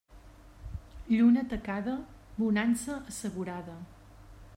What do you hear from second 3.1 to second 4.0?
assegurada.